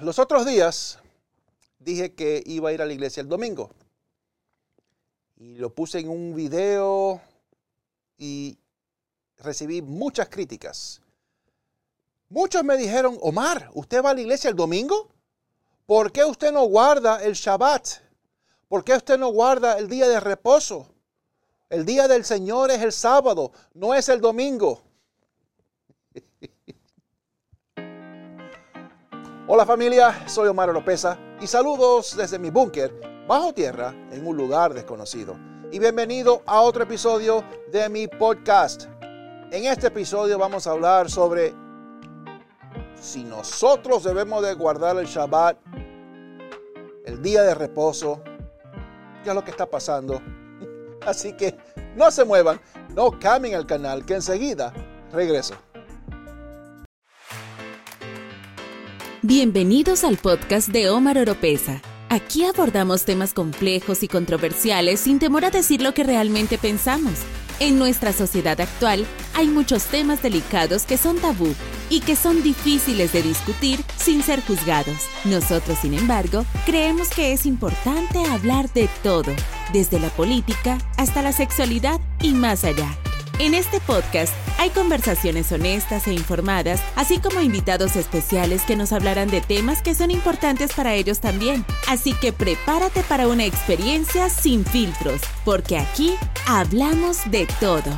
los 0.00 0.18
otros 0.18 0.46
días 0.46 0.98
dije 1.78 2.14
que 2.14 2.42
iba 2.46 2.70
a 2.70 2.72
ir 2.72 2.82
a 2.82 2.86
la 2.86 2.92
iglesia 2.92 3.20
el 3.20 3.28
domingo. 3.28 3.70
Y 5.36 5.56
lo 5.56 5.74
puse 5.74 5.98
en 5.98 6.08
un 6.08 6.34
video 6.34 7.20
y 8.18 8.58
recibí 9.38 9.82
muchas 9.82 10.28
críticas. 10.28 11.00
Muchos 12.28 12.64
me 12.64 12.76
dijeron, 12.76 13.18
Omar, 13.20 13.70
¿usted 13.74 14.02
va 14.02 14.10
a 14.10 14.14
la 14.14 14.20
iglesia 14.20 14.50
el 14.50 14.56
domingo? 14.56 15.08
¿Por 15.84 16.10
qué 16.10 16.24
usted 16.24 16.52
no 16.52 16.64
guarda 16.64 17.22
el 17.22 17.34
Shabbat? 17.34 17.88
¿Por 18.68 18.82
qué 18.82 18.94
usted 18.94 19.18
no 19.18 19.28
guarda 19.28 19.78
el 19.78 19.88
día 19.88 20.08
de 20.08 20.18
reposo? 20.18 20.88
El 21.68 21.84
día 21.84 22.08
del 22.08 22.24
Señor 22.24 22.70
es 22.70 22.82
el 22.82 22.92
sábado, 22.92 23.52
no 23.74 23.94
es 23.94 24.08
el 24.08 24.20
domingo. 24.20 24.82
Hola 29.56 29.64
familia, 29.64 30.28
soy 30.28 30.48
Omar 30.48 30.68
Lopeza 30.68 31.16
y 31.40 31.46
saludos 31.46 32.14
desde 32.14 32.38
mi 32.38 32.50
búnker 32.50 33.24
bajo 33.26 33.54
tierra 33.54 33.94
en 34.12 34.26
un 34.26 34.36
lugar 34.36 34.74
desconocido. 34.74 35.34
Y 35.72 35.78
bienvenido 35.78 36.42
a 36.44 36.60
otro 36.60 36.82
episodio 36.82 37.42
de 37.72 37.88
mi 37.88 38.06
podcast. 38.06 38.84
En 39.50 39.64
este 39.64 39.86
episodio 39.86 40.38
vamos 40.38 40.66
a 40.66 40.72
hablar 40.72 41.10
sobre 41.10 41.54
si 43.00 43.24
nosotros 43.24 44.04
debemos 44.04 44.42
de 44.42 44.52
guardar 44.52 44.98
el 44.98 45.06
Shabbat, 45.06 45.56
el 47.06 47.22
día 47.22 47.42
de 47.42 47.54
reposo, 47.54 48.20
qué 49.24 49.30
es 49.30 49.34
lo 49.34 49.42
que 49.42 49.52
está 49.52 49.64
pasando. 49.64 50.20
Así 51.06 51.32
que 51.32 51.56
no 51.96 52.10
se 52.10 52.26
muevan, 52.26 52.60
no 52.94 53.18
cambien 53.18 53.54
el 53.54 53.64
canal, 53.64 54.04
que 54.04 54.16
enseguida 54.16 54.74
regreso. 55.12 55.54
Bienvenidos 59.28 60.04
al 60.04 60.18
podcast 60.18 60.68
de 60.68 60.88
Omar 60.88 61.18
Oropesa. 61.18 61.82
Aquí 62.10 62.44
abordamos 62.44 63.04
temas 63.04 63.34
complejos 63.34 64.04
y 64.04 64.06
controversiales 64.06 65.00
sin 65.00 65.18
temor 65.18 65.44
a 65.44 65.50
decir 65.50 65.82
lo 65.82 65.94
que 65.94 66.04
realmente 66.04 66.58
pensamos. 66.58 67.14
En 67.58 67.76
nuestra 67.76 68.12
sociedad 68.12 68.60
actual 68.60 69.04
hay 69.34 69.48
muchos 69.48 69.86
temas 69.86 70.22
delicados 70.22 70.84
que 70.84 70.96
son 70.96 71.16
tabú 71.16 71.52
y 71.90 72.02
que 72.02 72.14
son 72.14 72.40
difíciles 72.44 73.12
de 73.12 73.22
discutir 73.22 73.80
sin 73.96 74.22
ser 74.22 74.40
juzgados. 74.42 75.08
Nosotros, 75.24 75.76
sin 75.82 75.94
embargo, 75.94 76.46
creemos 76.64 77.08
que 77.08 77.32
es 77.32 77.46
importante 77.46 78.24
hablar 78.26 78.72
de 78.74 78.88
todo, 79.02 79.32
desde 79.72 79.98
la 79.98 80.10
política 80.10 80.78
hasta 80.98 81.20
la 81.22 81.32
sexualidad 81.32 82.00
y 82.22 82.32
más 82.32 82.62
allá. 82.62 82.96
En 83.40 83.54
este 83.54 83.80
podcast 83.80 84.32
hay 84.58 84.70
conversaciones 84.70 85.52
honestas 85.52 86.06
e 86.06 86.12
informadas, 86.12 86.80
así 86.96 87.20
como 87.20 87.40
invitados 87.40 87.96
especiales 87.96 88.62
que 88.62 88.76
nos 88.76 88.92
hablarán 88.92 89.28
de 89.28 89.40
temas 89.40 89.82
que 89.82 89.94
son 89.94 90.10
importantes 90.10 90.72
para 90.74 90.94
ellos 90.94 91.20
también. 91.20 91.64
Así 91.88 92.14
que 92.14 92.32
prepárate 92.32 93.02
para 93.02 93.28
una 93.28 93.44
experiencia 93.44 94.28
sin 94.30 94.64
filtros, 94.64 95.20
porque 95.44 95.78
aquí 95.78 96.16
hablamos 96.46 97.30
de 97.30 97.46
todo. 97.60 97.90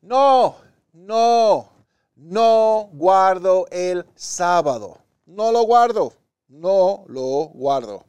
No, 0.00 0.56
no, 0.92 1.68
no 2.16 2.90
guardo 2.92 3.66
el 3.70 4.04
sábado. 4.14 4.98
No 5.26 5.50
lo 5.50 5.62
guardo, 5.62 6.12
no 6.48 7.04
lo 7.08 7.48
guardo. 7.54 8.04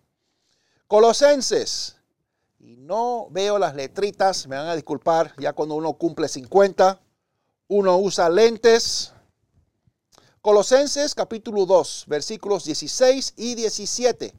Colosenses 0.88 1.98
y 2.64 2.78
no 2.78 3.28
veo 3.30 3.60
las 3.60 3.76
letritas, 3.76 4.48
me 4.48 4.56
van 4.56 4.68
a 4.68 4.76
disculpar, 4.76 5.36
ya 5.38 5.52
cuando 5.52 5.76
uno 5.76 5.94
cumple 5.94 6.30
50, 6.30 7.02
uno 7.68 7.98
usa 7.98 8.30
lentes. 8.30 9.14
Colosenses 10.42 11.14
capítulo 11.14 11.66
2, 11.66 12.06
versículos 12.08 12.64
16 12.64 13.34
y 13.36 13.56
17. 13.56 14.34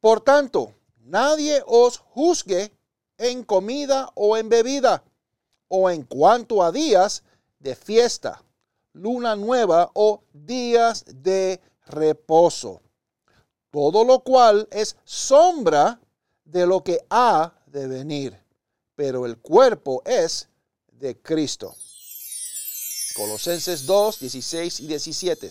Por 0.00 0.20
tanto, 0.20 0.74
nadie 1.04 1.62
os 1.64 1.98
juzgue 1.98 2.72
en 3.16 3.44
comida 3.44 4.10
o 4.16 4.36
en 4.36 4.48
bebida, 4.48 5.04
o 5.68 5.90
en 5.90 6.02
cuanto 6.02 6.64
a 6.64 6.72
días 6.72 7.22
de 7.60 7.76
fiesta, 7.76 8.42
luna 8.92 9.36
nueva 9.36 9.92
o 9.94 10.24
días 10.32 11.04
de 11.06 11.60
reposo 11.86 12.83
todo 13.74 14.04
lo 14.04 14.20
cual 14.20 14.68
es 14.70 14.96
sombra 15.02 15.98
de 16.44 16.64
lo 16.64 16.84
que 16.84 17.04
ha 17.10 17.52
de 17.66 17.88
venir, 17.88 18.40
pero 18.94 19.26
el 19.26 19.38
cuerpo 19.38 20.00
es 20.04 20.48
de 20.92 21.20
Cristo. 21.20 21.74
Colosenses 23.16 23.84
2, 23.84 24.20
16 24.20 24.78
y 24.78 24.86
17. 24.86 25.50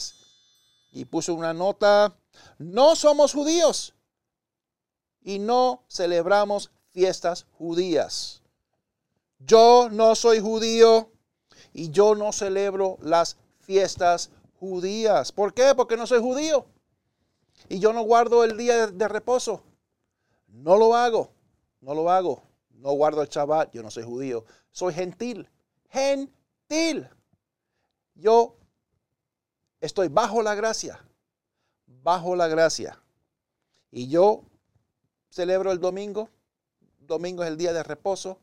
Y 0.93 1.03
puso 1.03 1.33
una 1.33 1.53
nota, 1.53 2.15
no 2.59 2.95
somos 2.95 3.33
judíos 3.33 3.93
y 5.21 5.39
no 5.39 5.83
celebramos 5.89 6.71
fiestas 6.91 7.45
judías. 7.57 8.41
Yo 9.39 9.89
no 9.91 10.15
soy 10.15 10.39
judío 10.39 11.11
y 11.73 11.91
yo 11.91 12.15
no 12.15 12.31
celebro 12.31 12.97
las 13.01 13.35
fiestas 13.59 14.29
judías. 14.61 15.33
¿Por 15.33 15.53
qué? 15.53 15.75
Porque 15.75 15.97
no 15.97 16.07
soy 16.07 16.21
judío 16.21 16.65
y 17.69 17.79
yo 17.79 17.93
no 17.93 18.03
guardo 18.03 18.43
el 18.43 18.57
día 18.57 18.87
de, 18.87 19.07
reposo. 19.07 19.63
No 20.47 20.77
lo 20.77 20.95
hago, 20.95 21.31
no 21.81 21.93
lo 21.93 22.09
hago. 22.09 22.43
No 22.69 22.91
guardo 22.91 23.21
el 23.21 23.29
Shabbat, 23.29 23.71
yo 23.73 23.81
no 23.81 23.89
soy 23.89 24.03
judío. 24.03 24.45
Soy 24.71 24.93
gentil, 24.93 25.49
gentil. 25.89 27.09
Yo 28.15 28.57
estoy 29.79 30.09
bajo 30.09 30.41
la 30.41 30.53
gracia, 30.53 30.99
bajo 31.87 32.35
la 32.35 32.47
gracia. 32.47 33.01
Y 33.89 34.09
yo 34.09 34.43
celebro 35.29 35.71
el 35.71 35.79
domingo. 35.79 36.29
Domingo 36.99 37.43
es 37.43 37.49
el 37.49 37.57
día 37.57 37.73
de 37.73 37.83
reposo. 37.83 38.39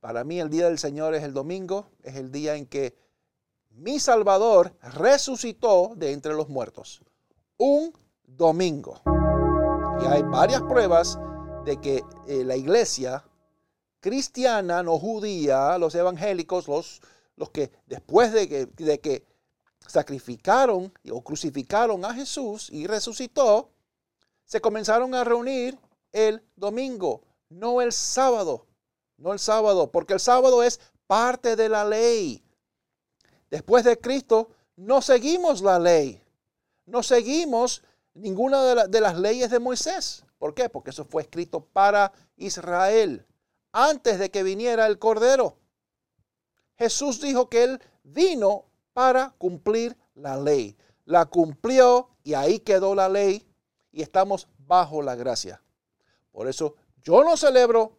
Para 0.00 0.24
mí 0.24 0.40
el 0.40 0.48
día 0.48 0.66
del 0.66 0.78
Señor 0.78 1.14
es 1.14 1.24
el 1.24 1.34
domingo, 1.34 1.90
es 2.02 2.16
el 2.16 2.32
día 2.32 2.54
en 2.56 2.66
que 2.66 2.96
mi 3.70 4.00
Salvador 4.00 4.74
resucitó 4.80 5.92
de 5.96 6.12
entre 6.12 6.34
los 6.34 6.48
muertos. 6.48 7.02
Un 7.56 7.92
domingo. 8.36 9.00
Y 10.02 10.06
hay 10.06 10.22
varias 10.22 10.62
pruebas 10.62 11.18
de 11.64 11.80
que 11.80 12.02
eh, 12.26 12.44
la 12.44 12.56
iglesia 12.56 13.24
cristiana, 14.00 14.82
no 14.82 14.98
judía, 14.98 15.76
los 15.78 15.94
evangélicos, 15.94 16.68
los, 16.68 17.00
los 17.36 17.50
que 17.50 17.70
después 17.86 18.32
de 18.32 18.48
que, 18.48 18.66
de 18.66 19.00
que 19.00 19.26
sacrificaron 19.86 20.92
o 21.10 21.22
crucificaron 21.22 22.04
a 22.04 22.14
Jesús 22.14 22.70
y 22.70 22.86
resucitó, 22.86 23.70
se 24.44 24.60
comenzaron 24.60 25.14
a 25.14 25.24
reunir 25.24 25.78
el 26.12 26.42
domingo, 26.56 27.22
no 27.48 27.80
el 27.80 27.92
sábado, 27.92 28.66
no 29.16 29.32
el 29.32 29.38
sábado, 29.38 29.90
porque 29.90 30.14
el 30.14 30.20
sábado 30.20 30.62
es 30.62 30.80
parte 31.06 31.56
de 31.56 31.68
la 31.68 31.84
ley. 31.84 32.42
Después 33.50 33.84
de 33.84 33.98
Cristo, 33.98 34.48
no 34.76 35.02
seguimos 35.02 35.60
la 35.60 35.78
ley, 35.78 36.22
no 36.86 37.02
seguimos 37.02 37.82
ninguna 38.14 38.86
de, 38.86 39.00
las 39.00 39.18
leyes 39.18 39.50
de 39.50 39.58
Moisés. 39.58 40.24
¿Por 40.38 40.54
qué? 40.54 40.68
Porque 40.68 40.90
eso 40.90 41.04
fue 41.04 41.22
escrito 41.22 41.64
para 41.64 42.12
Israel 42.36 43.26
antes 43.72 44.18
de 44.18 44.30
que 44.30 44.42
viniera 44.42 44.86
el 44.86 44.98
Cordero. 44.98 45.56
Jesús 46.76 47.20
dijo 47.20 47.48
que 47.48 47.64
Él 47.64 47.82
vino 48.02 48.64
para 48.92 49.34
cumplir 49.38 49.96
la 50.14 50.36
ley. 50.36 50.76
La 51.04 51.26
cumplió 51.26 52.10
y 52.24 52.34
ahí 52.34 52.60
quedó 52.60 52.94
la 52.94 53.08
ley 53.08 53.46
y 53.92 54.02
estamos 54.02 54.48
bajo 54.58 55.02
la 55.02 55.14
gracia. 55.14 55.62
Por 56.32 56.48
eso 56.48 56.76
yo 57.02 57.24
no 57.24 57.36
celebro 57.36 57.96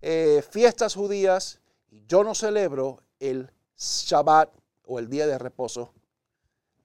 eh, 0.00 0.42
fiestas 0.50 0.94
judías 0.94 1.60
y 1.90 2.04
yo 2.06 2.22
no 2.24 2.34
celebro 2.34 3.02
el 3.18 3.50
Shabbat 3.76 4.50
o 4.86 4.98
el 4.98 5.08
día 5.08 5.26
de 5.26 5.38
reposo. 5.38 5.92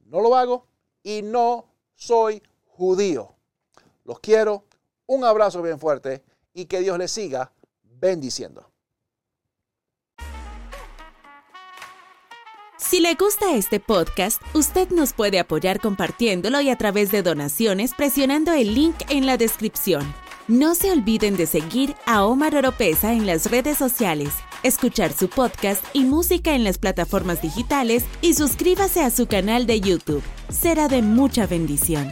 No 0.06 0.22
lo 0.22 0.36
hago 0.36 0.66
y 1.04 1.22
no 1.22 1.66
soy 1.96 2.42
judío. 2.82 3.36
Los 4.06 4.20
quiero, 4.22 4.66
un 5.06 5.24
abrazo 5.24 5.62
bien 5.62 5.80
fuerte 5.80 6.24
y 6.52 6.66
que 6.66 6.80
Dios 6.80 6.98
les 6.98 7.12
siga 7.12 7.54
bendiciendo. 7.84 8.72
Si 12.80 13.00
le 13.00 13.14
gusta 13.14 13.56
este 13.56 13.80
podcast, 13.80 14.42
usted 14.56 14.90
nos 14.90 15.14
puede 15.14 15.38
apoyar 15.38 15.80
compartiéndolo 15.80 16.60
y 16.60 16.72
a 16.72 16.76
través 16.76 17.12
de 17.12 17.22
donaciones 17.22 17.94
presionando 17.96 18.52
el 18.52 18.74
link 18.74 18.96
en 19.10 19.28
la 19.28 19.38
descripción. 19.38 20.12
No 20.48 20.74
se 20.74 20.92
olviden 20.92 21.38
de 21.38 21.46
seguir 21.46 21.96
a 22.08 22.26
Omar 22.26 22.56
Oropesa 22.56 23.14
en 23.14 23.28
las 23.28 23.52
redes 23.52 23.78
sociales, 23.78 24.34
escuchar 24.64 25.14
su 25.14 25.30
podcast 25.30 25.86
y 25.94 26.04
música 26.04 26.56
en 26.56 26.64
las 26.64 26.80
plataformas 26.80 27.44
digitales 27.44 28.06
y 28.22 28.34
suscríbase 28.34 29.02
a 29.02 29.12
su 29.12 29.28
canal 29.28 29.68
de 29.68 29.82
YouTube. 29.82 30.24
Será 30.50 30.88
de 30.88 31.04
mucha 31.04 31.46
bendición. 31.46 32.12